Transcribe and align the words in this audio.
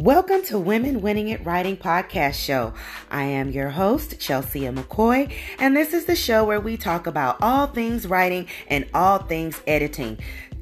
Welcome 0.00 0.40
to 0.44 0.58
Women 0.58 1.02
Winning 1.02 1.28
It 1.28 1.44
Writing 1.44 1.76
podcast 1.76 2.32
show. 2.32 2.72
I 3.10 3.24
am 3.24 3.50
your 3.50 3.68
host, 3.68 4.18
Chelsea 4.18 4.62
McCoy, 4.62 5.30
and 5.58 5.76
this 5.76 5.92
is 5.92 6.06
the 6.06 6.16
show 6.16 6.42
where 6.42 6.58
we 6.58 6.78
talk 6.78 7.06
about 7.06 7.36
all 7.42 7.66
things 7.66 8.06
writing 8.06 8.46
and 8.68 8.86
all 8.94 9.18
things 9.18 9.60
editing. 9.66 10.18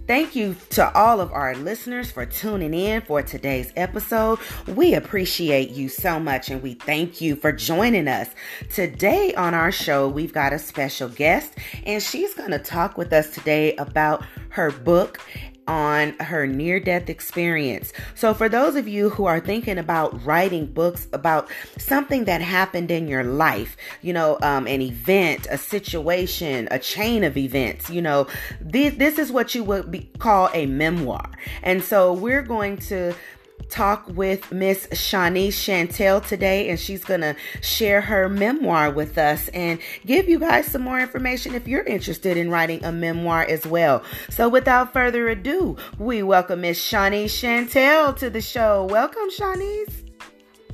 Thank 0.08 0.34
you 0.34 0.56
to 0.70 0.92
all 0.92 1.20
of 1.20 1.30
our 1.30 1.54
listeners 1.54 2.10
for 2.10 2.26
tuning 2.26 2.74
in 2.74 3.02
for 3.02 3.22
today's 3.22 3.72
episode. 3.76 4.40
We 4.66 4.94
appreciate 4.94 5.70
you 5.70 5.88
so 5.88 6.18
much 6.18 6.50
and 6.50 6.60
we 6.60 6.74
thank 6.74 7.20
you 7.20 7.36
for 7.36 7.52
joining 7.52 8.08
us. 8.08 8.30
Today 8.74 9.34
on 9.34 9.54
our 9.54 9.70
show, 9.70 10.08
we've 10.08 10.32
got 10.32 10.52
a 10.52 10.58
special 10.58 11.10
guest 11.10 11.52
and 11.86 12.02
she's 12.02 12.34
going 12.34 12.50
to 12.50 12.58
talk 12.58 12.98
with 12.98 13.12
us 13.12 13.30
today 13.30 13.76
about 13.76 14.24
her 14.48 14.72
book 14.72 15.20
on 15.68 16.18
her 16.18 16.46
near 16.46 16.80
death 16.80 17.08
experience. 17.08 17.92
So, 18.14 18.34
for 18.34 18.48
those 18.48 18.74
of 18.74 18.88
you 18.88 19.10
who 19.10 19.26
are 19.26 19.38
thinking 19.38 19.78
about 19.78 20.24
writing 20.24 20.66
books 20.66 21.06
about 21.12 21.48
something 21.76 22.24
that 22.24 22.40
happened 22.40 22.90
in 22.90 23.06
your 23.06 23.22
life, 23.22 23.76
you 24.02 24.12
know, 24.12 24.38
um, 24.42 24.66
an 24.66 24.80
event, 24.80 25.46
a 25.50 25.58
situation, 25.58 26.66
a 26.70 26.78
chain 26.78 27.22
of 27.22 27.36
events, 27.36 27.90
you 27.90 28.02
know, 28.02 28.26
this, 28.60 28.94
this 28.94 29.18
is 29.18 29.30
what 29.30 29.54
you 29.54 29.62
would 29.62 29.90
be, 29.90 30.10
call 30.18 30.48
a 30.54 30.66
memoir. 30.66 31.30
And 31.62 31.84
so, 31.84 32.12
we're 32.12 32.42
going 32.42 32.78
to 32.78 33.14
talk 33.68 34.06
with 34.08 34.50
Miss 34.52 34.86
Shawnise 34.88 35.62
Chantell 35.62 36.20
today, 36.20 36.68
and 36.68 36.78
she's 36.78 37.04
going 37.04 37.20
to 37.20 37.36
share 37.60 38.00
her 38.00 38.28
memoir 38.28 38.90
with 38.90 39.18
us 39.18 39.48
and 39.48 39.78
give 40.06 40.28
you 40.28 40.38
guys 40.38 40.66
some 40.66 40.82
more 40.82 41.00
information 41.00 41.54
if 41.54 41.68
you're 41.68 41.84
interested 41.84 42.36
in 42.36 42.50
writing 42.50 42.84
a 42.84 42.92
memoir 42.92 43.42
as 43.42 43.66
well. 43.66 44.02
So, 44.30 44.48
without 44.48 44.92
further 44.92 45.28
ado, 45.28 45.76
we 45.98 46.22
welcome 46.22 46.62
Miss 46.62 46.82
Shawnise 46.82 47.38
Chantell 47.38 48.14
to 48.14 48.30
the 48.30 48.40
show. 48.40 48.84
Welcome, 48.84 49.30
Shawnise. 49.30 50.04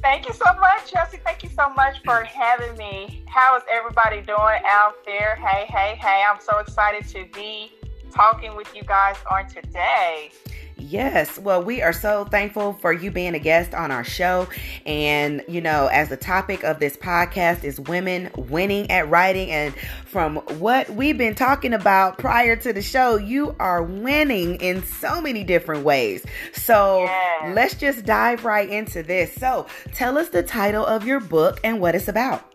Thank 0.04 0.28
you 0.28 0.34
so 0.34 0.44
much, 0.60 0.90
Chelsea. 0.90 1.18
Thank 1.24 1.42
you 1.42 1.48
so 1.48 1.70
much 1.70 2.02
for 2.04 2.24
having 2.24 2.76
me. 2.76 3.24
How 3.26 3.56
is 3.56 3.62
everybody 3.70 4.20
doing 4.20 4.60
out 4.66 5.02
there? 5.06 5.36
Hey, 5.36 5.64
hey, 5.66 5.98
hey. 5.98 6.22
I'm 6.28 6.38
so 6.40 6.58
excited 6.58 7.08
to 7.08 7.26
be 7.32 7.72
talking 8.10 8.54
with 8.54 8.74
you 8.76 8.82
guys 8.82 9.16
on 9.30 9.48
today. 9.48 10.30
Yes. 10.76 11.38
Well, 11.38 11.62
we 11.62 11.82
are 11.82 11.92
so 11.92 12.24
thankful 12.24 12.72
for 12.74 12.92
you 12.92 13.10
being 13.10 13.34
a 13.34 13.38
guest 13.38 13.74
on 13.74 13.90
our 13.90 14.02
show. 14.02 14.48
And, 14.84 15.42
you 15.46 15.60
know, 15.60 15.86
as 15.86 16.08
the 16.08 16.16
topic 16.16 16.64
of 16.64 16.80
this 16.80 16.96
podcast 16.96 17.62
is 17.62 17.78
women 17.78 18.30
winning 18.36 18.90
at 18.90 19.08
writing. 19.08 19.50
And 19.50 19.74
from 20.04 20.36
what 20.58 20.90
we've 20.90 21.16
been 21.16 21.36
talking 21.36 21.72
about 21.74 22.18
prior 22.18 22.56
to 22.56 22.72
the 22.72 22.82
show, 22.82 23.16
you 23.16 23.54
are 23.60 23.82
winning 23.82 24.56
in 24.56 24.82
so 24.82 25.20
many 25.20 25.44
different 25.44 25.84
ways. 25.84 26.24
So 26.52 27.08
let's 27.46 27.74
just 27.74 28.04
dive 28.04 28.44
right 28.44 28.68
into 28.68 29.02
this. 29.02 29.32
So 29.34 29.66
tell 29.92 30.18
us 30.18 30.30
the 30.30 30.42
title 30.42 30.84
of 30.84 31.06
your 31.06 31.20
book 31.20 31.60
and 31.62 31.80
what 31.80 31.94
it's 31.94 32.08
about. 32.08 32.50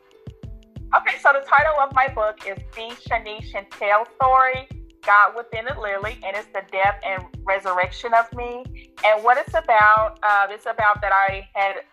Okay, 0.96 1.18
so 1.22 1.30
the 1.32 1.46
title 1.48 1.76
of 1.82 1.94
my 1.94 2.08
book 2.10 2.40
is 2.48 2.58
The 2.76 2.96
Shawnise 3.08 3.52
Chantell 3.52 4.08
Story 4.16 4.68
God 5.06 5.36
within 5.36 5.68
it, 5.68 5.78
Lily, 5.78 6.20
and 6.26 6.36
it's 6.36 6.48
the 6.48 6.62
death 6.72 7.00
and 7.06 7.24
resurrection 7.44 8.14
of 8.14 8.32
me. 8.34 8.92
And 9.06 9.24
what 9.24 9.38
it's 9.38 9.54
about, 9.54 10.20
uh, 10.24 10.48
it's 10.50 10.66
about 10.66 11.02
that 11.02 11.12
I 11.14 11.48
had 11.54 11.84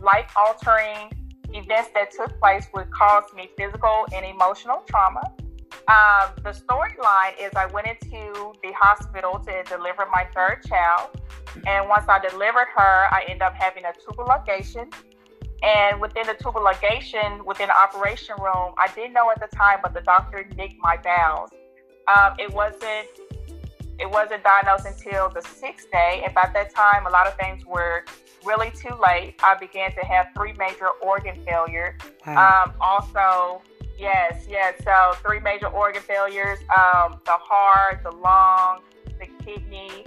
life 0.00 0.32
altering 0.36 1.12
events 1.54 1.90
that 1.94 2.10
took 2.12 2.38
place 2.40 2.66
would 2.74 2.90
cause 2.90 3.24
me 3.34 3.48
physical 3.56 4.06
and 4.14 4.24
emotional 4.24 4.82
trauma. 4.88 5.22
Um, 5.88 6.30
the 6.44 6.50
storyline 6.50 7.34
is 7.40 7.50
I 7.56 7.66
went 7.66 7.88
into 7.88 8.52
the 8.62 8.72
hospital 8.78 9.38
to 9.40 9.62
deliver 9.64 10.06
my 10.12 10.26
third 10.34 10.62
child. 10.66 11.10
And 11.66 11.88
once 11.88 12.04
I 12.08 12.18
delivered 12.18 12.68
her, 12.76 13.06
I 13.10 13.24
ended 13.28 13.42
up 13.42 13.54
having 13.54 13.84
a 13.84 13.92
tubal 14.04 14.24
ligation. 14.26 14.92
And 15.62 16.00
within 16.00 16.26
the 16.26 16.34
tubal 16.34 16.60
ligation, 16.60 17.44
within 17.44 17.68
the 17.68 17.76
operation 17.76 18.36
room, 18.38 18.74
I 18.78 18.88
didn't 18.94 19.12
know 19.12 19.30
at 19.30 19.40
the 19.40 19.54
time, 19.56 19.78
but 19.82 19.94
the 19.94 20.00
doctor 20.00 20.48
nicked 20.56 20.76
my 20.80 20.96
bowels. 20.96 21.50
Um, 22.08 22.34
it 22.38 22.52
wasn't 22.52 23.08
it 23.98 24.10
wasn't 24.10 24.42
diagnosed 24.42 24.86
until 24.86 25.28
the 25.28 25.42
sixth 25.42 25.90
day, 25.92 26.22
and 26.24 26.34
by 26.34 26.50
that 26.52 26.74
time, 26.74 27.06
a 27.06 27.10
lot 27.10 27.26
of 27.26 27.36
things 27.36 27.64
were 27.64 28.04
really 28.44 28.70
too 28.70 28.94
late. 29.00 29.36
I 29.42 29.54
began 29.54 29.92
to 29.92 30.00
have 30.04 30.26
three 30.34 30.52
major 30.54 30.88
organ 31.00 31.38
failures. 31.46 31.94
Wow. 32.26 32.64
Um, 32.64 32.74
also, 32.80 33.62
yes, 33.96 34.46
yes. 34.48 34.74
So 34.82 35.12
three 35.22 35.40
major 35.40 35.68
organ 35.68 36.02
failures: 36.02 36.58
um, 36.76 37.20
the 37.24 37.36
heart, 37.38 38.00
the 38.02 38.10
lung, 38.10 38.80
the 39.20 39.26
kidney, 39.44 40.04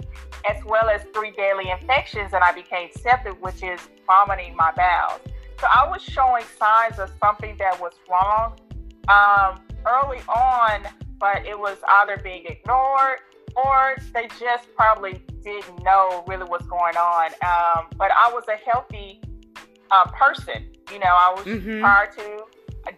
as 0.48 0.62
well 0.64 0.88
as 0.88 1.02
three 1.14 1.30
daily 1.30 1.70
infections, 1.70 2.32
and 2.34 2.42
I 2.44 2.52
became 2.52 2.90
septic, 3.00 3.42
which 3.42 3.62
is 3.62 3.80
vomiting 4.06 4.54
my 4.56 4.72
bowels. 4.72 5.20
So 5.58 5.66
I 5.74 5.88
was 5.88 6.02
showing 6.02 6.44
signs 6.58 6.98
of 6.98 7.10
something 7.22 7.56
that 7.58 7.80
was 7.80 7.94
wrong. 8.10 8.58
Um, 9.08 9.60
early 9.86 10.20
on, 10.28 10.82
but 11.18 11.44
it 11.46 11.58
was 11.58 11.78
either 12.00 12.16
being 12.22 12.44
ignored 12.46 13.20
or 13.56 13.96
they 14.12 14.28
just 14.38 14.68
probably 14.76 15.22
didn't 15.42 15.82
know 15.82 16.24
really 16.26 16.44
what's 16.44 16.66
going 16.66 16.96
on. 16.96 17.26
Um, 17.42 17.86
but 17.96 18.10
I 18.12 18.30
was 18.32 18.44
a 18.48 18.70
healthy 18.70 19.20
uh, 19.90 20.06
person. 20.10 20.66
You 20.92 20.98
know, 20.98 21.06
I 21.06 21.34
was 21.36 21.46
mm-hmm. 21.46 21.80
prior 21.80 22.10
to 22.12 22.44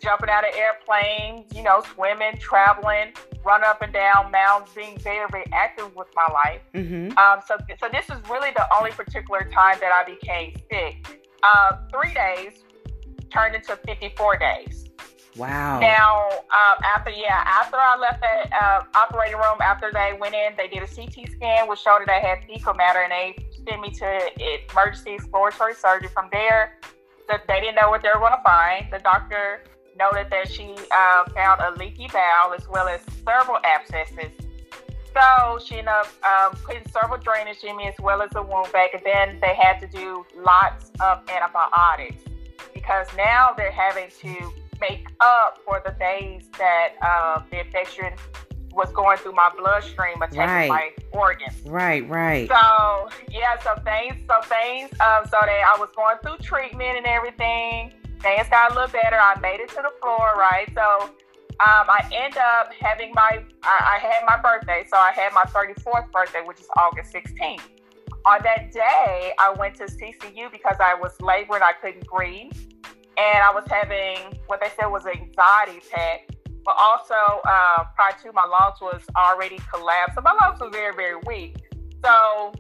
jumping 0.03 0.29
out 0.29 0.47
of 0.47 0.55
airplanes, 0.55 1.47
you 1.55 1.63
know, 1.63 1.83
swimming, 1.95 2.37
traveling, 2.39 3.13
run 3.45 3.65
up 3.65 3.83
and 3.83 3.93
down 3.93 4.31
mountains, 4.31 4.75
being 4.75 4.99
very, 4.99 5.27
very 5.31 5.47
active 5.53 5.95
with 5.95 6.09
my 6.15 6.27
life. 6.33 6.61
Mm-hmm. 6.75 7.17
Um, 7.17 7.41
so, 7.47 7.57
so 7.81 7.89
this 7.91 8.05
is 8.07 8.17
really 8.29 8.51
the 8.55 8.67
only 8.77 8.91
particular 8.91 9.49
time 9.53 9.79
that 9.81 9.93
I 9.93 10.05
became 10.05 10.55
sick. 10.71 11.25
Uh, 11.43 11.77
three 11.93 12.13
days 12.13 12.65
turned 13.31 13.55
into 13.55 13.77
54 13.77 14.39
days. 14.39 14.88
Wow. 15.39 15.79
Now, 15.79 16.29
um, 16.31 16.83
after 16.97 17.11
yeah, 17.11 17.45
after 17.47 17.77
I 17.77 17.97
left 17.97 18.21
that 18.21 18.53
uh, 18.53 18.83
operating 18.97 19.37
room, 19.37 19.59
after 19.63 19.91
they 19.93 20.19
went 20.21 20.35
in, 20.35 20.55
they 20.57 20.67
did 20.67 20.83
a 20.83 20.87
CT 20.87 21.31
scan, 21.31 21.69
which 21.69 21.79
showed 21.79 22.01
that 22.07 22.11
I 22.11 22.19
had 22.19 22.45
fecal 22.45 22.75
matter, 22.75 23.01
and 23.01 23.13
they 23.13 23.37
sent 23.67 23.81
me 23.81 23.91
to 23.91 24.21
emergency 24.73 25.13
exploratory 25.13 25.75
surgery. 25.75 26.09
From 26.09 26.29
there, 26.33 26.79
the, 27.29 27.41
they 27.47 27.61
didn't 27.61 27.77
know 27.77 27.89
what 27.89 28.03
they 28.03 28.09
were 28.13 28.21
going 28.21 28.33
to 28.33 28.43
find. 28.43 28.87
The 28.91 28.99
doctor 28.99 29.63
noted 29.97 30.29
that 30.31 30.51
she 30.51 30.75
uh, 30.91 31.29
found 31.31 31.61
a 31.61 31.79
leaky 31.79 32.09
bowel 32.13 32.55
as 32.55 32.69
well 32.69 32.89
as 32.89 33.01
several 33.25 33.59
abscesses. 33.63 34.33
So 35.15 35.59
she 35.65 35.79
ended 35.79 35.89
up 35.89 36.09
um, 36.25 36.59
putting 36.65 36.87
several 36.89 37.19
drainage 37.21 37.63
in 37.63 37.77
me 37.77 37.87
as 37.87 37.95
well 38.01 38.23
as 38.23 38.31
a 38.35 38.43
wound 38.43 38.73
vac, 38.73 38.95
and 38.95 39.03
then 39.05 39.39
they 39.41 39.55
had 39.55 39.79
to 39.81 39.87
do 39.87 40.27
lots 40.37 40.91
of 41.01 41.23
antibiotics 41.29 42.25
because 42.75 43.07
now 43.17 43.51
they're 43.57 43.71
having 43.71 44.09
to 44.21 44.53
make 44.81 45.09
up 45.21 45.59
for 45.65 45.83
the 45.85 45.93
days 45.93 46.49
that 46.59 46.95
uh, 47.03 47.43
the 47.51 47.61
infection 47.61 48.13
was 48.73 48.91
going 48.93 49.19
through 49.19 49.33
my 49.33 49.51
bloodstream, 49.57 50.23
attacking 50.23 50.39
right. 50.39 50.69
my 50.69 50.91
organs. 51.13 51.55
Right, 51.65 52.09
right. 52.09 52.49
So 52.49 53.09
yeah, 53.31 53.59
so 53.63 53.75
things, 53.83 54.17
so 54.29 54.41
things, 54.43 54.91
um, 55.01 55.25
so 55.25 55.39
that 55.43 55.65
I 55.67 55.77
was 55.79 55.89
going 55.97 56.17
through 56.23 56.45
treatment 56.45 56.97
and 56.97 57.07
everything. 57.07 57.93
Things 58.21 58.49
got 58.49 58.73
a 58.73 58.75
little 58.75 58.91
better. 58.91 59.17
I 59.17 59.39
made 59.41 59.61
it 59.61 59.69
to 59.71 59.77
the 59.77 59.93
floor, 60.01 60.35
right? 60.37 60.69
So 60.75 61.05
um, 61.61 61.87
I 61.91 62.09
end 62.13 62.37
up 62.37 62.73
having 62.79 63.13
my, 63.15 63.43
I, 63.63 63.97
I 63.97 63.99
had 63.99 64.25
my 64.27 64.41
birthday, 64.41 64.85
so 64.89 64.97
I 64.97 65.13
had 65.13 65.33
my 65.33 65.45
34th 65.45 66.11
birthday, 66.13 66.43
which 66.45 66.61
is 66.61 66.69
August 66.77 67.13
16th. 67.13 67.63
On 68.27 68.39
that 68.43 68.73
day, 68.73 69.33
I 69.39 69.55
went 69.59 69.77
to 69.77 69.85
CCU 69.85 70.51
because 70.53 70.77
I 70.81 70.95
was 70.95 71.13
laboring, 71.21 71.63
I 71.63 71.73
couldn't 71.81 72.07
breathe 72.07 72.53
and 73.19 73.43
I 73.43 73.51
was 73.53 73.65
having 73.69 74.39
what 74.47 74.61
they 74.61 74.69
said 74.79 74.87
was 74.87 75.05
an 75.05 75.13
anxiety 75.13 75.79
attack. 75.79 76.31
But 76.65 76.77
also, 76.79 77.15
uh, 77.49 77.85
prior 77.97 78.13
to 78.23 78.33
my 78.33 78.45
lungs 78.45 78.81
was 78.81 79.03
already 79.17 79.59
collapsed. 79.73 80.17
So 80.17 80.21
my 80.21 80.37
lungs 80.41 80.61
were 80.61 80.71
very, 80.71 80.95
very 80.95 81.17
weak. 81.27 81.57
So 82.05 82.53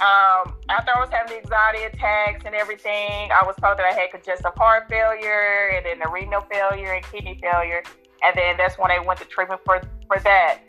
um, 0.00 0.54
after 0.68 0.92
I 0.94 1.00
was 1.00 1.10
having 1.10 1.36
the 1.36 1.42
anxiety 1.42 1.84
attacks 1.84 2.44
and 2.46 2.54
everything, 2.54 3.30
I 3.30 3.44
was 3.44 3.54
told 3.56 3.78
that 3.78 3.86
I 3.86 3.92
had 3.92 4.10
congestive 4.10 4.52
heart 4.56 4.88
failure 4.88 5.72
and 5.74 5.84
then 5.84 5.98
the 5.98 6.08
renal 6.10 6.40
failure 6.40 6.92
and 6.92 7.04
kidney 7.04 7.38
failure. 7.42 7.82
And 8.22 8.36
then 8.36 8.56
that's 8.56 8.78
when 8.78 8.90
I 8.90 8.98
went 8.98 9.20
to 9.20 9.26
treatment 9.26 9.60
for, 9.64 9.82
for 10.06 10.18
that. 10.20 10.60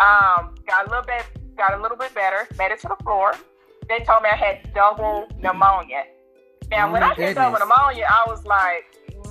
Um, 0.00 0.54
got 0.66 0.86
a 0.86 0.90
little 0.90 1.04
bit 1.04 1.24
got 1.56 1.74
a 1.74 1.82
little 1.82 1.96
bit 1.96 2.14
better, 2.14 2.46
made 2.56 2.70
it 2.70 2.80
to 2.80 2.88
the 2.88 2.96
floor. 3.02 3.32
They 3.88 3.98
told 4.04 4.22
me 4.22 4.30
I 4.32 4.36
had 4.36 4.72
double 4.74 5.26
pneumonia. 5.38 6.04
Now, 6.70 6.88
oh 6.88 6.92
when 6.92 7.02
I 7.02 7.14
hit 7.14 7.36
with 7.36 7.60
pneumonia, 7.60 8.06
I 8.08 8.24
was 8.28 8.44
like, 8.44 8.84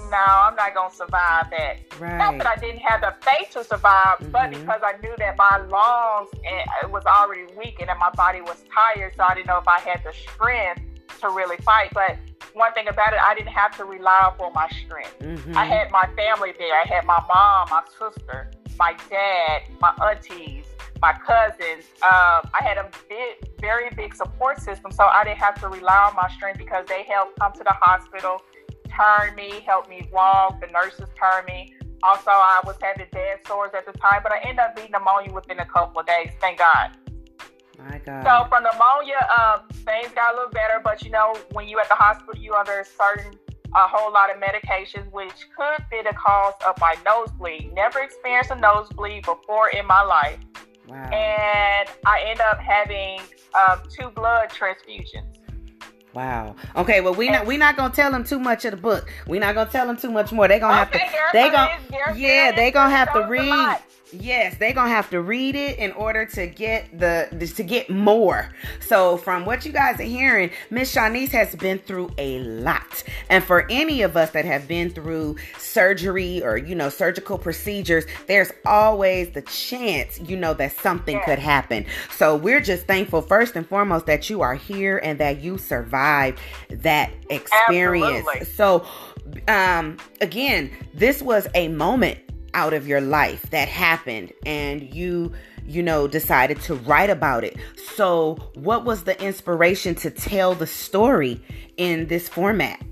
no, 0.10 0.18
I'm 0.18 0.56
not 0.56 0.74
going 0.74 0.90
to 0.90 0.96
survive 0.96 1.50
that. 1.52 1.78
Right. 2.00 2.18
Not 2.18 2.38
that 2.38 2.48
I 2.48 2.56
didn't 2.56 2.80
have 2.80 3.02
the 3.02 3.14
faith 3.22 3.52
to 3.52 3.64
survive, 3.64 4.20
mm-hmm. 4.20 4.32
but 4.32 4.50
because 4.52 4.82
I 4.84 5.00
knew 5.02 5.14
that 5.18 5.38
my 5.38 5.58
lungs 5.58 6.30
it 6.44 6.90
was 6.90 7.04
already 7.06 7.46
weak 7.58 7.78
and 7.80 7.90
that 7.90 8.00
my 8.00 8.10
body 8.12 8.42
was 8.42 8.64
tired, 8.74 9.14
so 9.16 9.24
I 9.28 9.36
didn't 9.36 9.48
know 9.48 9.58
if 9.58 9.68
I 9.68 9.80
had 9.80 10.04
the 10.04 10.14
strength 10.14 10.82
to 11.22 11.30
really 11.30 11.58
fight. 11.58 11.90
But 11.94 12.18
one 12.54 12.74
thing 12.74 12.88
about 12.88 13.14
it, 13.14 13.20
I 13.22 13.36
didn't 13.36 13.54
have 13.54 13.76
to 13.78 13.86
rely 13.86 14.34
on 14.40 14.54
my 14.54 14.68
strength. 14.86 15.20
Mm-hmm. 15.20 15.58
I 15.58 15.66
had 15.66 15.92
my 15.92 16.08
family 16.16 16.54
there. 16.58 16.74
I 16.74 16.86
had 16.88 17.06
my 17.06 17.22
mom, 17.28 17.68
my 17.70 17.84
sister, 18.00 18.52
my 18.80 18.96
dad, 19.10 19.64
my 19.82 19.94
aunties, 20.02 20.66
my 21.02 21.14
cousins. 21.14 21.86
Um, 22.02 22.50
I 22.54 22.62
had 22.62 22.78
a 22.78 22.84
them 22.84 23.47
very 23.60 23.90
big 23.96 24.16
support 24.16 24.60
system, 24.62 24.92
so 24.92 25.06
I 25.06 25.24
didn't 25.24 25.40
have 25.40 25.60
to 25.62 25.68
rely 25.68 26.10
on 26.10 26.16
my 26.16 26.30
strength 26.30 26.58
because 26.58 26.86
they 26.88 27.04
helped 27.04 27.40
come 27.40 27.54
to 27.54 27.64
the 27.64 27.74
hospital, 27.74 28.42
turn 28.88 29.36
me, 29.36 29.62
help 29.66 29.90
me 29.90 30.10
walk. 30.12 30.62
The 30.62 30.68
nurses 30.68 31.10
turned 31.20 31.48
me. 31.48 31.74
Also, 32.04 32.30
I 32.30 32.62
was 32.66 32.76
having 32.82 33.08
dead 33.12 33.40
sores 33.48 33.72
at 33.76 33.86
the 33.86 33.94
time, 33.94 34.22
but 34.24 34.32
I 34.32 34.40
ended 34.42 34.60
up 34.60 34.76
beating 34.76 34.92
pneumonia 34.92 35.34
within 35.34 35.60
a 35.60 35.66
couple 35.66 36.00
of 36.00 36.06
days. 36.06 36.30
Thank 36.40 36.60
God. 36.60 36.98
My 37.78 38.00
God. 38.00 38.24
So 38.24 38.50
from 38.50 38.64
pneumonia, 38.64 39.28
um, 39.38 39.68
things 39.70 40.12
got 40.14 40.34
a 40.34 40.38
little 40.38 40.52
better, 40.52 40.82
but 40.84 41.04
you 41.04 41.12
know, 41.12 41.36
when 41.54 41.68
you 41.68 41.80
at 41.80 41.90
the 41.90 41.96
hospital, 41.96 42.40
you 42.40 42.54
under 42.54 42.86
certain 42.98 43.38
a 43.76 43.88
whole 43.88 44.12
lot 44.12 44.34
of 44.34 44.42
medications, 44.42 45.12
which 45.12 45.34
could 45.56 45.86
be 45.92 46.02
the 46.02 46.16
cause 46.16 46.54
of 46.66 46.80
my 46.80 46.96
nosebleed. 47.06 47.74
Never 47.74 48.00
experienced 48.00 48.52
a 48.52 48.56
nosebleed 48.56 49.26
before 49.26 49.70
in 49.70 49.86
my 49.86 50.02
life. 50.02 50.40
Wow. 50.88 51.10
And 51.10 51.90
I 52.06 52.24
end 52.26 52.40
up 52.42 52.60
having 52.60 53.20
um, 53.54 53.82
two 53.90 54.10
blood 54.10 54.50
transfusions. 54.50 55.26
Wow. 56.14 56.56
Okay. 56.76 57.02
Well, 57.02 57.14
we 57.14 57.30
not 57.30 57.46
we 57.46 57.58
not 57.58 57.76
gonna 57.78 57.94
tell 57.94 58.12
them 58.12 58.24
too 58.24 58.40
much 58.40 58.66
of 58.66 58.72
the 58.72 58.78
book. 58.78 59.12
We 59.28 59.38
not 59.38 59.54
gonna 59.54 59.70
tell 59.70 59.86
them 59.86 59.98
too 59.98 60.10
much 60.10 60.32
more. 60.32 60.48
They 60.48 60.60
gonna 60.60 60.76
have 60.76 60.92
to. 60.92 61.00
They 61.34 61.50
gonna. 61.50 62.16
Yeah, 62.16 62.54
they 62.54 62.72
gonna 62.72 62.90
have 62.90 63.14
to 63.14 63.28
read. 63.28 63.78
Yes, 64.14 64.56
they're 64.58 64.74
gonna 64.74 64.90
have 64.90 65.10
to 65.10 65.22
read 65.22 65.56
it 65.56 65.80
in 65.80 65.92
order 65.92 66.26
to 66.26 66.48
get 66.48 66.98
the 66.98 67.28
to 67.56 67.64
get 67.64 67.90
more. 67.90 68.50
So 68.80 69.18
from 69.18 69.46
what 69.46 69.66
you 69.66 69.74
guys 69.74 70.00
are 70.00 70.04
hearing, 70.04 70.52
Miss 70.70 70.94
Shawnise 70.96 71.32
has 71.32 71.56
been 71.56 71.80
through 71.80 72.12
a 72.18 72.40
lot, 72.40 73.04
and 73.30 73.44
for 73.44 73.70
any 73.70 74.04
of 74.04 74.16
us 74.16 74.32
that 74.32 74.46
have 74.46 74.68
been 74.68 74.92
through 74.92 75.36
surgery 75.58 76.42
or 76.42 76.58
you 76.58 76.74
know 76.74 76.90
surgical 76.90 77.38
procedures, 77.38 78.06
there's 78.28 78.52
always 78.66 79.32
the 79.32 79.42
chance 79.42 80.20
you 80.22 80.38
know 80.38 80.54
that 80.54 80.72
something 80.78 81.20
could 81.26 81.40
happen. 81.40 81.86
So 82.12 82.36
we're 82.36 82.62
just 82.62 82.88
thankful 82.88 83.22
first 83.22 83.56
and 83.58 83.68
foremost 83.68 84.06
that 84.06 84.30
you 84.30 84.42
are 84.42 84.56
here 84.56 85.00
and 85.00 85.20
that 85.20 85.42
you 85.42 85.58
survived 85.58 86.40
that 86.70 87.12
experience. 87.30 88.26
Absolutely. 88.28 88.46
So 88.54 88.86
um 89.50 89.98
again, 90.22 90.72
this 90.94 91.22
was 91.22 91.48
a 91.56 91.68
moment 91.68 92.20
out 92.58 92.74
of 92.74 92.88
your 92.88 93.00
life 93.00 93.44
that 93.52 93.68
happened 93.68 94.34
and 94.44 94.92
you 94.92 95.32
you 95.68 95.84
know 95.84 96.08
decided 96.08 96.60
to 96.60 96.74
write 96.74 97.12
about 97.12 97.44
it. 97.44 97.56
So 97.96 98.36
what 98.56 98.84
was 98.84 99.04
the 99.04 99.16
inspiration 99.24 99.94
to 99.96 100.10
tell 100.10 100.56
the 100.56 100.66
story 100.66 101.40
in 101.78 102.08
this 102.08 102.28
format? 102.28 102.84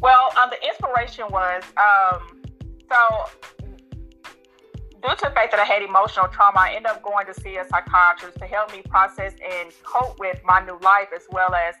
Well, 0.00 0.32
um, 0.42 0.50
the 0.50 0.60
inspiration 0.66 1.26
was 1.30 1.62
um, 1.76 2.42
so 2.90 3.30
due 5.00 5.14
to 5.14 5.24
the 5.24 5.30
fact 5.30 5.52
that 5.52 5.60
I 5.60 5.64
had 5.64 5.82
emotional 5.82 6.26
trauma, 6.26 6.58
I 6.58 6.72
ended 6.74 6.90
up 6.90 7.00
going 7.00 7.26
to 7.26 7.34
see 7.34 7.58
a 7.58 7.64
psychiatrist 7.68 8.38
to 8.38 8.46
help 8.46 8.72
me 8.72 8.82
process 8.88 9.34
and 9.34 9.70
cope 9.84 10.18
with 10.18 10.40
my 10.44 10.64
new 10.66 10.78
life 10.82 11.10
as 11.14 11.22
well 11.30 11.54
as 11.54 11.76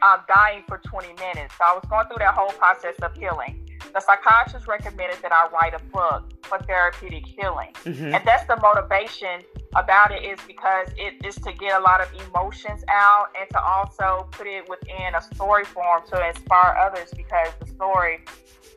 um, 0.00 0.20
dying 0.32 0.62
for 0.68 0.78
20 0.78 1.08
minutes. 1.14 1.56
So 1.58 1.64
I 1.64 1.74
was 1.74 1.84
going 1.90 2.06
through 2.06 2.18
that 2.20 2.34
whole 2.34 2.52
process 2.52 2.94
of 3.02 3.16
healing. 3.16 3.63
The 3.92 4.00
psychiatrist 4.00 4.66
recommended 4.66 5.18
that 5.22 5.32
I 5.32 5.48
write 5.48 5.74
a 5.74 5.82
book 5.92 6.24
for 6.42 6.58
therapeutic 6.58 7.26
healing. 7.26 7.72
Mhm. 7.84 8.14
And 8.14 8.26
that's 8.26 8.46
the 8.46 8.56
motivation 8.56 9.42
about 9.76 10.12
it 10.12 10.22
is 10.24 10.38
because 10.46 10.88
it 10.96 11.24
is 11.24 11.34
to 11.36 11.52
get 11.52 11.78
a 11.78 11.80
lot 11.80 12.00
of 12.00 12.08
emotions 12.26 12.84
out 12.88 13.28
and 13.38 13.48
to 13.50 13.60
also 13.62 14.28
put 14.32 14.46
it 14.46 14.68
within 14.68 15.14
a 15.14 15.20
story 15.20 15.64
form 15.64 16.02
to 16.12 16.26
inspire 16.28 16.76
others 16.78 17.12
because 17.16 17.48
the 17.60 17.66
story 17.66 18.24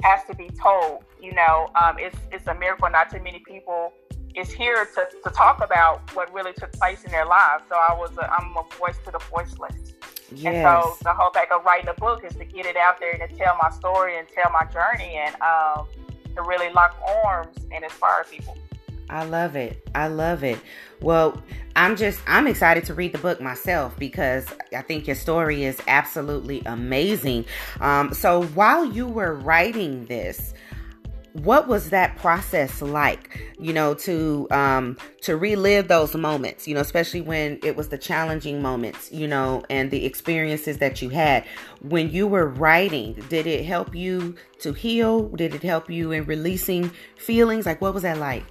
has 0.04 0.24
to 0.26 0.36
be 0.36 0.50
told. 0.62 1.04
You 1.20 1.34
know, 1.34 1.70
um, 1.82 1.98
it's 2.00 2.18
it's 2.32 2.48
a 2.48 2.54
miracle 2.56 2.90
not 2.90 3.10
too 3.10 3.22
many 3.22 3.40
people 3.40 3.94
is 4.36 4.52
here 4.52 4.86
to, 4.86 5.08
to 5.24 5.30
talk 5.32 5.64
about 5.64 6.14
what 6.16 6.32
really 6.32 6.54
took 6.54 6.72
place 6.74 7.04
in 7.04 7.12
their 7.12 7.26
lives. 7.26 7.64
So 7.70 7.76
I 7.76 7.94
was 7.94 8.12
a, 8.18 8.32
I'm 8.32 8.56
a 8.56 8.64
voice 8.78 8.98
to 9.06 9.12
the 9.12 9.20
voiceless. 9.32 9.94
And 10.32 10.40
so 10.42 10.98
the 11.04 11.14
whole 11.14 11.32
back 11.32 11.52
of 11.52 11.64
writing 11.64 11.90
a 11.90 11.94
book 11.94 12.24
is 12.24 12.36
to 12.36 12.46
get 12.46 12.66
it 12.66 12.76
out 12.76 13.00
there 13.00 13.12
and 13.12 13.30
to 13.30 13.36
tell 13.38 13.58
my 13.62 13.70
story 13.70 14.18
and 14.18 14.28
tell 14.28 14.52
my 14.52 14.66
journey 14.66 15.16
and 15.16 15.36
um, 15.42 15.88
to 16.36 16.42
really 16.42 16.72
lock 16.74 16.98
arms 17.24 17.56
and 17.72 17.84
inspire 17.84 18.26
people. 18.26 18.58
I 19.10 19.24
love 19.24 19.56
it. 19.56 19.88
I 19.96 20.08
love 20.08 20.44
it. 20.44 20.60
Well, 21.02 21.42
I'm 21.76 21.96
just 21.96 22.20
I'm 22.28 22.48
excited 22.48 22.84
to 22.86 22.94
read 22.94 23.14
the 23.14 23.20
book 23.20 23.40
myself 23.40 23.98
because 23.98 24.46
I 24.76 24.82
think 24.82 25.08
your 25.08 25.16
story 25.16 25.64
is 25.64 25.80
absolutely 25.88 26.62
amazing. 26.66 27.46
Um, 27.80 28.14
so 28.14 28.44
while 28.48 28.84
you 28.84 29.08
were 29.08 29.36
writing 29.36 30.06
this, 30.08 30.54
what 31.44 31.68
was 31.68 31.92
that 31.92 32.16
process 32.18 32.82
like? 32.82 33.54
You 33.60 33.74
know, 33.74 33.94
to 33.96 34.48
um, 34.52 34.98
to 35.22 35.38
relive 35.38 35.88
those 35.88 36.16
moments. 36.16 36.68
You 36.68 36.76
know, 36.76 36.82
especially 36.82 37.22
when 37.22 37.60
it 37.64 37.76
was 37.76 37.90
the 37.90 37.98
challenging 37.98 38.62
moments. 38.62 39.12
You 39.12 39.28
know, 39.28 39.64
and 39.70 39.92
the 39.92 40.06
experiences 40.06 40.78
that 40.80 41.02
you 41.02 41.10
had 41.10 41.46
when 41.82 42.10
you 42.10 42.28
were 42.28 42.48
writing. 42.48 43.14
Did 43.30 43.48
it 43.48 43.66
help 43.66 43.96
you 43.96 44.36
to 44.60 44.74
heal? 44.74 45.30
Did 45.30 45.54
it 45.54 45.64
help 45.64 45.90
you 45.90 46.12
in 46.12 46.26
releasing 46.26 46.92
feelings? 47.18 47.66
Like, 47.66 47.82
what 47.82 47.94
was 47.94 48.04
that 48.04 48.18
like? 48.18 48.44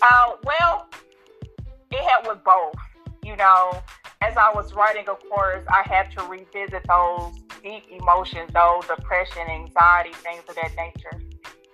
Uh, 0.00 0.32
well, 0.44 0.88
it 1.90 2.02
helped 2.08 2.28
with 2.28 2.42
both. 2.44 2.74
You 3.24 3.36
know, 3.36 3.80
as 4.20 4.36
I 4.36 4.50
was 4.52 4.72
writing, 4.74 5.08
of 5.08 5.18
course, 5.28 5.64
I 5.68 5.82
had 5.86 6.10
to 6.12 6.24
revisit 6.24 6.84
those 6.88 7.34
deep 7.62 7.84
emotions, 7.90 8.50
those 8.52 8.86
depression, 8.86 9.42
anxiety, 9.48 10.12
things 10.14 10.42
of 10.48 10.56
that 10.56 10.72
nature. 10.76 11.20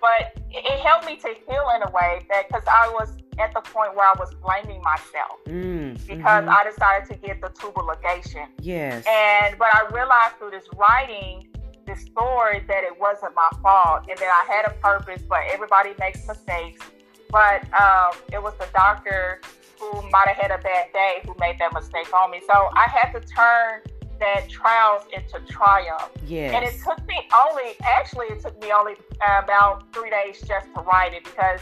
But 0.01 0.33
it, 0.51 0.81
helped 0.81 1.07
me 1.07 1.17
to 1.17 1.29
heal 1.49 1.67
in 1.77 1.83
a 1.83 1.91
way 1.91 2.25
that 2.31 2.49
because 2.49 2.63
I 2.71 2.89
was 2.99 3.17
at 3.39 3.53
the 3.55 3.61
point 3.61 3.95
where 3.95 4.07
I 4.07 4.15
was 4.19 4.33
blaming 4.43 4.81
myself 4.83 5.39
Mm, 5.47 5.95
because 6.07 6.45
mhm. 6.45 6.49
I 6.49 6.65
decided 6.71 7.09
to 7.11 7.15
get 7.27 7.41
the 7.41 7.49
tubal 7.51 7.83
ligation. 7.85 8.47
yes. 8.61 9.05
And 9.07 9.59
but 9.59 9.69
I 9.75 9.87
realized 9.93 10.37
through 10.39 10.51
this 10.53 10.67
writing, 10.77 11.49
this 11.87 12.03
story, 12.03 12.65
that 12.69 12.85
it 12.85 12.99
wasn't 12.99 13.35
my 13.35 13.49
fault 13.63 14.07
and 14.09 14.19
that 14.19 14.45
I 14.49 14.53
had 14.53 14.67
a 14.71 14.75
purpose. 14.81 15.23
But 15.23 15.41
everybody 15.51 15.95
makes 15.99 16.27
mistakes. 16.27 16.85
But 17.31 17.63
um, 17.79 18.13
it 18.33 18.43
was 18.43 18.55
the 18.59 18.67
doctor 18.73 19.41
who 19.79 19.93
might 20.11 20.29
have 20.29 20.37
had 20.39 20.51
a 20.51 20.59
bad 20.63 20.93
day 20.93 21.21
who 21.27 21.35
made 21.39 21.59
that 21.59 21.73
mistake 21.73 22.13
on 22.15 22.31
me. 22.31 22.41
So 22.47 22.69
I 22.75 22.87
had 22.89 23.13
to 23.13 23.21
turn 23.21 23.83
that 24.21 24.49
trials 24.49 25.03
into 25.13 25.41
triumph. 25.53 26.11
yes. 26.27 26.55
And 26.55 26.65
it 26.65 26.75
took 26.85 27.07
me 27.07 27.17
only, 27.35 27.73
actually, 27.85 28.27
it 28.27 28.41
took 28.41 28.61
me 28.63 28.73
only 28.73 28.95
uh, 29.27 29.41
about 29.45 29.93
three 29.93 30.11
days 30.11 30.41
just 30.47 30.67
to 30.75 30.81
write 30.83 31.13
it 31.15 31.25
because 31.25 31.61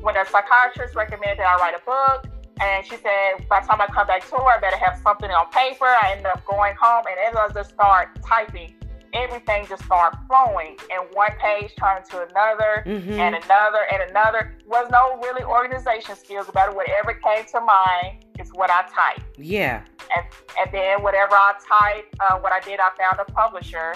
when 0.00 0.16
a 0.16 0.24
psychiatrist 0.26 0.94
recommended 0.94 1.38
that 1.38 1.46
I 1.46 1.60
write 1.60 1.74
a 1.74 1.84
book, 1.84 2.32
and 2.60 2.84
she 2.84 2.96
said, 2.96 3.48
by 3.48 3.60
the 3.60 3.66
time 3.68 3.80
I 3.80 3.86
come 3.86 4.06
back 4.06 4.28
to 4.30 4.36
her, 4.36 4.42
I 4.42 4.58
better 4.58 4.76
have 4.76 4.98
something 5.02 5.30
on 5.30 5.48
paper. 5.50 5.86
I 5.86 6.10
ended 6.12 6.26
up 6.26 6.44
going 6.44 6.74
home, 6.80 7.04
and 7.08 7.16
as 7.28 7.36
I 7.36 7.52
just 7.54 7.70
start 7.70 8.18
typing, 8.26 8.74
everything 9.14 9.64
just 9.68 9.84
started 9.84 10.18
flowing, 10.28 10.76
and 10.92 11.06
one 11.12 11.30
page 11.40 11.72
turned 11.76 12.04
to 12.10 12.26
another, 12.28 12.82
Mhm. 12.84 13.18
and 13.18 13.34
another, 13.36 13.86
and 13.92 14.10
another. 14.10 14.54
Was 14.66 14.90
no 14.90 15.16
really 15.22 15.44
organization 15.44 16.14
skills 16.16 16.48
about 16.48 16.70
it. 16.70 16.74
Whatever 16.76 17.14
came 17.14 17.44
to 17.46 17.60
mind 17.60 18.24
is 18.40 18.50
what 18.52 18.70
I 18.70 18.82
typed 18.94 19.38
yeah. 19.38 19.82
And, 20.16 20.26
and 20.58 20.72
then 20.72 21.02
whatever 21.02 21.34
I 21.34 21.54
typed, 21.68 22.14
uh, 22.20 22.38
what 22.38 22.52
I 22.52 22.60
did, 22.60 22.80
I 22.80 22.90
found 22.96 23.20
a 23.20 23.30
publisher, 23.32 23.94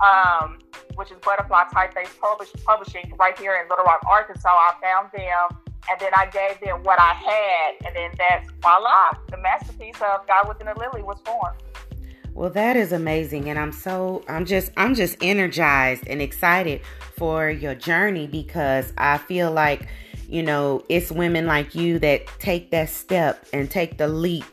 um, 0.00 0.58
which 0.94 1.10
is 1.10 1.18
Butterfly 1.18 1.64
Typeface 1.72 2.18
Publish, 2.20 2.48
Publishing 2.64 3.12
right 3.18 3.38
here 3.38 3.56
in 3.62 3.68
Little 3.68 3.84
Rock, 3.84 4.00
Arkansas. 4.08 4.48
I 4.48 4.74
found 4.82 5.10
them, 5.12 5.58
and 5.90 6.00
then 6.00 6.10
I 6.14 6.26
gave 6.26 6.60
them 6.60 6.82
what 6.82 7.00
I 7.00 7.12
had, 7.12 7.86
and 7.86 7.96
then 7.96 8.10
that's 8.18 8.50
voila, 8.60 9.12
the 9.30 9.38
masterpiece 9.38 9.96
of 9.96 10.26
God 10.26 10.48
Within 10.48 10.68
a 10.68 10.78
Lily 10.78 11.02
was 11.02 11.20
born. 11.22 11.52
Well, 12.36 12.50
that 12.50 12.76
is 12.76 12.92
amazing, 12.92 13.48
and 13.48 13.58
I'm 13.58 13.72
so 13.72 14.22
I'm 14.28 14.44
just 14.44 14.70
I'm 14.76 14.94
just 14.94 15.16
energized 15.22 16.06
and 16.06 16.20
excited 16.20 16.82
for 17.16 17.48
your 17.48 17.74
journey 17.74 18.26
because 18.26 18.92
I 18.98 19.16
feel 19.16 19.50
like 19.50 19.88
you 20.28 20.42
know 20.42 20.84
it's 20.90 21.10
women 21.10 21.46
like 21.46 21.74
you 21.74 21.98
that 22.00 22.26
take 22.38 22.72
that 22.72 22.90
step 22.90 23.46
and 23.54 23.70
take 23.70 23.96
the 23.96 24.06
leap 24.06 24.44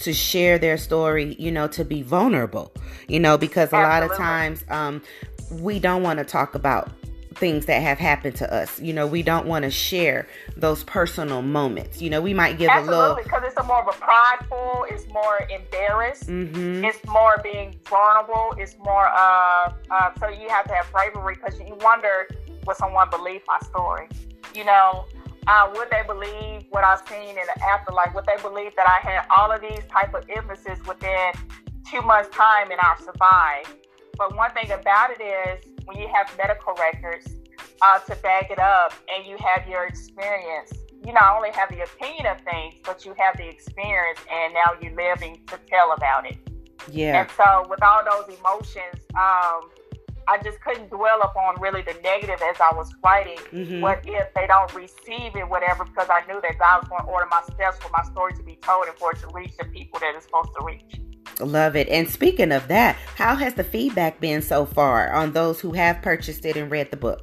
to 0.00 0.12
share 0.12 0.58
their 0.58 0.76
story, 0.76 1.36
you 1.38 1.50
know, 1.50 1.68
to 1.68 1.84
be 1.84 2.02
vulnerable, 2.02 2.72
you 3.08 3.20
know, 3.20 3.36
because 3.36 3.72
a 3.72 3.76
lot 3.76 4.02
of 4.02 4.14
times 4.16 4.64
um, 4.68 5.02
we 5.50 5.78
don't 5.78 6.02
want 6.02 6.18
to 6.18 6.24
talk 6.24 6.54
about 6.54 6.90
things 7.34 7.66
that 7.66 7.82
have 7.82 7.98
happened 7.98 8.36
to 8.36 8.54
us. 8.54 8.80
You 8.80 8.92
know, 8.92 9.06
we 9.06 9.22
don't 9.22 9.46
want 9.46 9.64
to 9.64 9.70
share 9.70 10.28
those 10.56 10.84
personal 10.84 11.42
moments. 11.42 12.00
You 12.00 12.10
know, 12.10 12.20
we 12.20 12.34
might 12.34 12.58
give 12.58 12.70
a 12.72 12.80
little. 12.82 13.16
Because 13.16 13.42
it's 13.44 13.56
a 13.56 13.62
more 13.64 13.80
of 13.80 13.88
a 13.88 13.98
prideful, 13.98 14.86
it's 14.88 15.06
more 15.08 15.46
embarrassed. 15.50 16.28
Mm-hmm. 16.28 16.84
It's 16.84 17.04
more 17.06 17.40
being 17.42 17.78
vulnerable. 17.88 18.54
It's 18.58 18.76
more, 18.78 19.08
uh, 19.08 19.72
uh, 19.90 20.10
so 20.18 20.28
you 20.28 20.48
have 20.48 20.66
to 20.68 20.74
have 20.74 20.90
bravery 20.92 21.34
because 21.34 21.58
you 21.58 21.76
wonder 21.80 22.28
will 22.66 22.74
someone 22.74 23.10
believe 23.10 23.42
my 23.46 23.58
story? 23.66 24.08
You 24.54 24.64
know, 24.64 25.06
uh, 25.46 25.70
would 25.74 25.88
they 25.90 26.02
believe 26.06 26.64
what 26.70 26.84
I've 26.84 27.02
seen 27.08 27.30
in 27.30 27.34
the 27.34 27.64
afterlife? 27.64 28.14
Would 28.14 28.26
they 28.26 28.40
believe 28.42 28.74
that 28.76 28.88
I 28.88 29.06
had 29.06 29.26
all 29.30 29.50
of 29.50 29.60
these 29.60 29.84
type 29.90 30.14
of 30.14 30.24
illnesses 30.28 30.78
within 30.86 31.32
two 31.90 32.02
months' 32.02 32.30
time 32.30 32.70
and 32.70 32.80
I 32.80 32.94
survived? 32.98 33.86
But 34.16 34.36
one 34.36 34.50
thing 34.52 34.70
about 34.70 35.10
it 35.10 35.22
is 35.22 35.64
when 35.84 35.98
you 35.98 36.08
have 36.14 36.30
medical 36.38 36.74
records 36.74 37.34
uh, 37.80 37.98
to 38.00 38.14
back 38.16 38.50
it 38.50 38.58
up 38.58 38.94
and 39.12 39.26
you 39.26 39.36
have 39.38 39.66
your 39.68 39.86
experience, 39.86 40.72
you 41.04 41.12
not 41.12 41.34
only 41.34 41.50
have 41.50 41.68
the 41.70 41.82
opinion 41.82 42.26
of 42.26 42.40
things, 42.42 42.74
but 42.84 43.04
you 43.04 43.14
have 43.18 43.36
the 43.36 43.48
experience, 43.48 44.20
and 44.30 44.54
now 44.54 44.70
you're 44.80 44.94
living 44.94 45.40
to 45.48 45.58
tell 45.66 45.92
about 45.92 46.26
it. 46.26 46.36
Yeah. 46.90 47.22
And 47.22 47.30
so, 47.36 47.66
with 47.68 47.82
all 47.82 48.02
those 48.04 48.36
emotions, 48.38 49.02
um, 49.16 49.70
I 50.28 50.38
just 50.38 50.60
couldn't 50.60 50.90
dwell 50.90 51.20
upon 51.22 51.60
really 51.60 51.82
the 51.82 51.94
negative 52.02 52.40
as 52.42 52.56
I 52.60 52.74
was 52.74 52.94
writing. 53.04 53.38
Mhm. 53.52 53.80
What 53.80 54.00
if 54.04 54.32
they 54.34 54.46
don't 54.46 54.72
receive 54.74 55.34
it, 55.36 55.48
whatever? 55.48 55.84
Because 55.84 56.08
I 56.10 56.24
knew 56.26 56.40
that 56.40 56.58
God 56.58 56.82
was 56.82 56.88
going 56.88 57.04
to 57.04 57.08
order 57.08 57.26
my 57.30 57.42
steps 57.42 57.78
for 57.78 57.90
my 57.90 58.02
story 58.04 58.34
to 58.34 58.42
be 58.42 58.56
told 58.56 58.86
and 58.86 58.96
for 58.98 59.12
it 59.12 59.18
to 59.20 59.28
reach 59.28 59.56
the 59.56 59.64
people 59.66 60.00
that 60.00 60.14
it's 60.14 60.26
supposed 60.26 60.50
to 60.58 60.64
reach. 60.64 61.00
Love 61.40 61.76
it. 61.76 61.88
And 61.88 62.08
speaking 62.08 62.52
of 62.52 62.68
that, 62.68 62.96
how 63.16 63.34
has 63.34 63.54
the 63.54 63.64
feedback 63.64 64.20
been 64.20 64.42
so 64.42 64.66
far 64.66 65.12
on 65.12 65.32
those 65.32 65.60
who 65.60 65.72
have 65.72 66.02
purchased 66.02 66.44
it 66.44 66.56
and 66.56 66.70
read 66.70 66.90
the 66.90 66.96
book? 66.96 67.22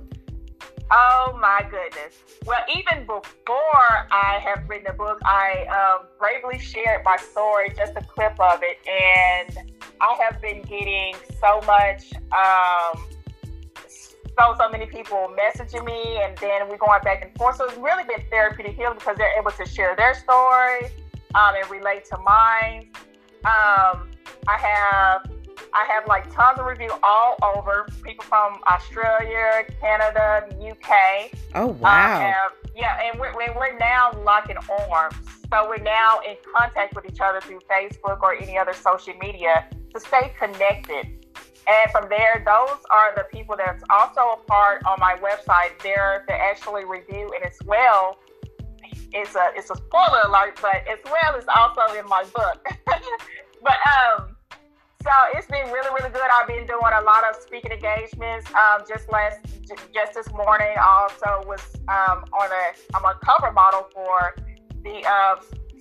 Oh 0.92 1.38
my 1.40 1.62
goodness. 1.70 2.16
Well, 2.46 2.60
even 2.76 3.06
before 3.06 4.08
I 4.12 4.40
have 4.44 4.68
written 4.68 4.86
the 4.88 4.94
book, 4.94 5.20
I 5.24 5.66
um, 5.68 6.08
bravely 6.18 6.58
shared 6.58 7.04
my 7.06 7.18
story, 7.18 7.72
just 7.76 7.94
a 7.96 8.02
clip 8.02 8.40
of 8.40 8.62
it, 8.64 8.80
and 8.88 9.72
I 10.02 10.18
have 10.24 10.42
been 10.42 10.64
getting 10.64 11.14
so 11.40 11.62
much, 11.68 12.12
um, 12.34 13.06
so 13.88 14.56
so 14.58 14.70
many 14.72 14.88
people 14.88 15.32
messaging 15.38 15.86
me, 15.86 16.22
and 16.24 16.36
then 16.40 16.68
we're 16.68 16.78
going 16.78 17.02
back 17.04 17.24
and 17.24 17.38
forth. 17.38 17.58
So 17.58 17.66
it's 17.66 17.78
really 17.78 18.04
been 18.04 18.24
therapeutic 18.32 18.76
healing 18.76 18.98
because 18.98 19.16
they're 19.18 19.38
able 19.40 19.52
to 19.52 19.66
share 19.68 19.96
their 19.96 20.16
story 20.16 20.86
um, 21.36 21.54
and 21.56 21.70
relate 21.70 22.06
to 22.06 22.18
mine. 22.18 22.90
Um, 23.46 24.10
I 24.48 24.58
have 24.58 25.30
I 25.74 25.86
have 25.92 26.08
like 26.08 26.32
tons 26.34 26.60
of 26.60 26.66
review 26.66 26.92
all 27.04 27.38
over. 27.56 27.88
People 28.04 28.26
from 28.26 28.60
Australia, 28.70 29.64
Canada, 29.80 30.48
UK. 30.60 31.32
Oh, 31.56 31.70
I 31.84 32.10
wow. 32.10 32.20
have, 32.20 32.52
yeah, 32.76 33.00
and 33.04 33.20
we're, 33.20 33.34
we're 33.36 33.78
now 33.78 34.12
locking 34.24 34.58
arms. 34.90 35.16
So 35.52 35.68
we're 35.68 35.84
now 35.84 36.20
in 36.28 36.36
contact 36.56 36.96
with 36.96 37.06
each 37.06 37.20
other 37.22 37.42
through 37.42 37.62
Facebook 37.70 38.22
or 38.22 38.36
any 38.36 38.58
other 38.58 38.74
social 38.74 39.14
media 39.16 39.68
to 39.94 40.00
stay 40.00 40.32
connected. 40.38 41.08
And 41.68 41.92
from 41.92 42.10
there, 42.10 42.44
those 42.46 42.78
are 42.92 43.16
the 43.16 43.26
people 43.32 43.56
that's 43.58 43.84
also 43.90 44.22
a 44.22 44.38
part 44.48 44.84
on 44.86 45.00
my 45.00 45.16
website. 45.18 45.80
They're 45.84 46.24
to 46.28 46.34
actually 46.34 46.86
review 46.86 47.32
and 47.36 47.46
as 47.46 47.58
well. 47.66 48.18
It's 49.12 49.36
a 49.36 49.52
it's 49.56 49.70
a 49.72 49.76
spoiler 49.76 50.22
alert, 50.26 50.60
but 50.62 50.88
as 50.88 51.00
well 51.06 51.36
it's 51.36 51.48
also 51.56 51.94
in 51.98 52.06
my 52.08 52.24
book. 52.34 52.66
but 53.64 53.78
um, 54.18 54.29
so 55.04 55.12
it's 55.34 55.48
been 55.48 55.66
really, 55.72 55.90
really 55.98 56.12
good. 56.12 56.28
I've 56.34 56.48
been 56.48 56.68
doing 56.68 56.94
a 56.94 57.02
lot 57.02 57.24
of 57.30 57.42
speaking 57.42 57.72
engagements. 57.72 58.48
Um, 58.54 58.84
just 58.88 59.10
last, 59.10 59.40
just 59.94 60.14
this 60.14 60.30
morning, 60.32 60.76
I 60.78 61.08
also 61.08 61.48
was 61.48 61.62
um, 61.88 62.26
on 62.34 62.50
a, 62.52 62.96
I'm 62.96 63.06
a 63.06 63.18
cover 63.24 63.52
model 63.54 63.88
for 63.94 64.36
the 64.84 65.02
uh, 65.08 65.36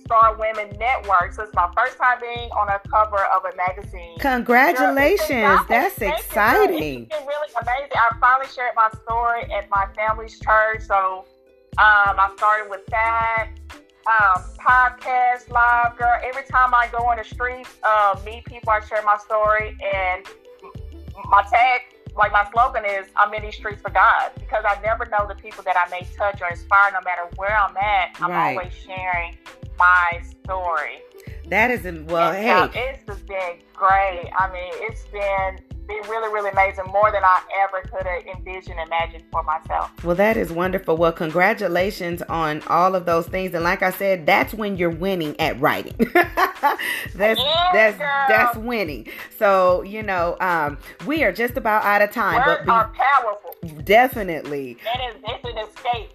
Star 0.05 0.37
Women 0.37 0.75
Network. 0.79 1.33
So 1.33 1.43
it's 1.43 1.53
my 1.53 1.69
first 1.75 1.97
time 1.97 2.19
being 2.21 2.49
on 2.51 2.69
a 2.69 2.79
cover 2.87 3.25
of 3.25 3.43
a 3.43 3.55
magazine. 3.57 4.17
Congratulations. 4.19 5.59
That's 5.67 5.95
Thank 5.95 6.17
exciting. 6.17 7.03
It's 7.03 7.17
been 7.17 7.27
really 7.27 7.49
amazing. 7.61 7.91
I 7.95 8.15
finally 8.21 8.47
shared 8.47 8.73
my 8.75 8.89
story 9.03 9.51
at 9.51 9.69
my 9.69 9.87
family's 9.95 10.39
church. 10.39 10.83
So 10.83 11.25
um, 11.77 12.15
I 12.17 12.31
started 12.37 12.69
with 12.69 12.85
that. 12.87 13.48
Um, 14.09 14.41
podcast, 14.57 15.49
live, 15.51 15.95
girl. 15.99 16.17
Every 16.23 16.43
time 16.43 16.73
I 16.73 16.89
go 16.91 17.05
on 17.05 17.17
the 17.17 17.23
streets, 17.23 17.69
um, 17.83 18.23
meet 18.25 18.43
people, 18.45 18.71
I 18.71 18.79
share 18.79 19.03
my 19.03 19.17
story. 19.17 19.77
And 19.83 20.25
my 21.29 21.43
tag, 21.43 21.81
like 22.15 22.31
my 22.31 22.49
slogan 22.51 22.85
is, 22.85 23.05
I'm 23.15 23.31
in 23.35 23.43
these 23.43 23.55
streets 23.55 23.83
for 23.83 23.91
God. 23.91 24.31
Because 24.39 24.63
I 24.67 24.81
never 24.81 25.05
know 25.05 25.27
the 25.27 25.35
people 25.35 25.63
that 25.63 25.75
I 25.77 25.87
may 25.91 26.07
touch 26.17 26.41
or 26.41 26.49
inspire, 26.49 26.91
no 26.91 27.01
matter 27.05 27.29
where 27.35 27.55
I'm 27.55 27.77
at. 27.77 28.17
I'm 28.19 28.31
Right. 28.31 28.57
always 28.57 28.73
sharing 28.73 29.37
my 29.77 30.21
story. 30.43 31.03
That 31.47 31.69
is, 31.69 31.83
well, 31.83 32.31
And, 32.31 32.37
hey, 32.37 32.49
uh, 32.49 32.67
it's 32.73 33.03
just 33.05 33.27
been 33.27 33.59
great. 33.75 34.31
I 34.37 34.51
mean, 34.51 34.73
it's 34.89 35.05
been 35.05 35.59
really, 36.07 36.31
really 36.33 36.49
amazing. 36.51 36.85
More 36.91 37.11
than 37.11 37.23
I 37.23 37.41
ever 37.59 37.81
could 37.87 38.05
have 38.05 38.23
envisioned, 38.37 38.79
imagined 38.79 39.23
for 39.31 39.43
myself. 39.43 39.91
well, 40.03 40.15
that 40.15 40.37
is 40.37 40.51
wonderful. 40.51 40.97
Well, 40.97 41.11
congratulations 41.11 42.21
on 42.23 42.61
all 42.67 42.95
of 42.95 43.05
those 43.05 43.27
things. 43.27 43.53
And 43.53 43.63
like 43.63 43.81
I 43.83 43.91
said, 43.91 44.25
that's 44.25 44.53
when 44.53 44.77
you're 44.77 44.89
winning 44.89 45.39
at 45.39 45.59
writing. 45.59 45.95
that's 47.15 47.39
Yeah, 47.39 47.69
that's 47.73 47.97
girl. 47.97 48.25
that's 48.27 48.57
winning. 48.57 49.07
So 49.37 49.81
you 49.83 50.03
know, 50.03 50.37
um, 50.39 50.77
we 51.05 51.23
are 51.23 51.31
just 51.31 51.57
about 51.57 51.83
out 51.83 52.01
of 52.01 52.11
time, 52.11 52.45
Words 52.45 52.63
but 52.65 52.71
are 52.71 52.93
powerful. 52.95 53.55
definitely, 53.83 54.77
It 54.95 55.15
is. 55.15 55.23
It's 55.27 55.43
an 55.45 55.57
escape. 55.57 56.13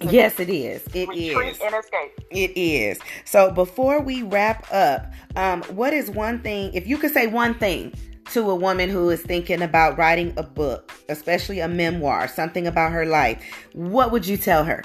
It's 0.00 0.12
yes, 0.12 0.38
it 0.38 0.48
is. 0.48 0.82
It 0.94 1.08
is. 1.16 1.58
and 1.60 1.74
escape. 1.74 2.12
It 2.30 2.56
is. 2.56 3.00
So 3.24 3.50
before 3.50 4.00
we 4.00 4.22
wrap 4.22 4.64
up, 4.72 5.12
um, 5.34 5.62
what 5.64 5.92
is 5.92 6.08
one 6.08 6.38
thing, 6.40 6.72
if 6.72 6.86
you 6.86 6.98
could 6.98 7.12
say 7.12 7.26
one 7.26 7.54
thing 7.54 7.92
to 8.32 8.50
a 8.50 8.54
woman 8.54 8.88
who 8.90 9.10
is 9.10 9.20
thinking 9.22 9.62
about 9.62 9.96
writing 9.98 10.32
a 10.36 10.42
book, 10.42 10.92
especially 11.08 11.60
a 11.60 11.68
memoir, 11.68 12.28
something 12.28 12.66
about 12.66 12.92
her 12.92 13.06
life, 13.06 13.42
what 13.72 14.10
would 14.12 14.26
you 14.26 14.36
tell 14.36 14.64
her? 14.64 14.82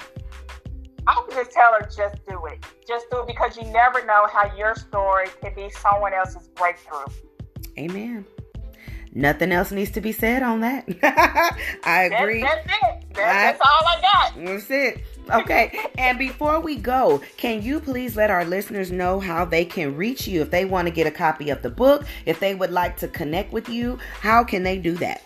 I 1.06 1.20
would 1.20 1.34
just 1.34 1.50
tell 1.52 1.72
her, 1.74 1.82
just 1.94 2.24
do 2.26 2.44
it. 2.46 2.64
Just 2.86 3.10
do 3.10 3.20
it 3.20 3.26
because 3.26 3.56
you 3.56 3.64
never 3.72 4.04
know 4.06 4.26
how 4.32 4.54
your 4.56 4.74
story 4.74 5.26
can 5.42 5.54
be 5.54 5.68
someone 5.70 6.14
else's 6.14 6.48
breakthrough. 6.48 7.04
Amen. 7.78 8.24
Nothing 9.12 9.52
else 9.52 9.70
needs 9.70 9.90
to 9.92 10.00
be 10.00 10.12
said 10.12 10.42
on 10.42 10.60
that. 10.60 10.86
I 11.84 12.08
That's, 12.08 12.20
agree. 12.22 12.40
that's 12.42 12.66
it. 12.66 13.04
That's, 13.14 13.18
I- 13.18 13.52
that's 13.52 13.60
all 13.60 13.86
I 13.86 14.00
got. 14.00 14.44
That's 14.44 14.70
it. 14.70 15.02
Okay. 15.30 15.78
and 15.98 16.18
before 16.18 16.60
we 16.60 16.76
go, 16.76 17.22
can 17.36 17.62
you 17.62 17.80
please 17.80 18.16
let 18.16 18.30
our 18.30 18.44
listeners 18.44 18.92
know 18.92 19.20
how 19.20 19.44
they 19.44 19.64
can 19.64 19.96
reach 19.96 20.26
you 20.26 20.42
if 20.42 20.50
they 20.50 20.64
want 20.64 20.86
to 20.86 20.92
get 20.92 21.06
a 21.06 21.10
copy 21.10 21.50
of 21.50 21.62
the 21.62 21.70
book, 21.70 22.04
if 22.26 22.40
they 22.40 22.54
would 22.54 22.70
like 22.70 22.96
to 22.98 23.08
connect 23.08 23.52
with 23.52 23.68
you? 23.68 23.98
How 24.20 24.44
can 24.44 24.62
they 24.62 24.78
do 24.78 24.92
that? 24.94 25.22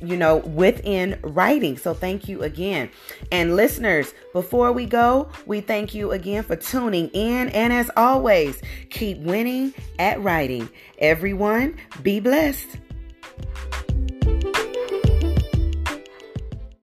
you 0.00 0.16
know, 0.16 0.38
within 0.38 1.18
writing. 1.22 1.76
So 1.76 1.94
thank 1.94 2.28
you 2.28 2.42
again. 2.42 2.90
And 3.32 3.56
listeners, 3.56 4.14
before 4.32 4.72
we 4.72 4.86
go, 4.86 5.28
we 5.46 5.60
thank 5.60 5.94
you 5.94 6.12
again 6.12 6.42
for 6.42 6.56
tuning 6.56 7.08
in. 7.08 7.48
And 7.50 7.72
as 7.72 7.90
always, 7.96 8.60
keep 8.90 9.18
winning 9.18 9.74
at 9.98 10.20
writing. 10.22 10.68
Everyone, 10.98 11.76
be 12.02 12.20
blessed. 12.20 12.78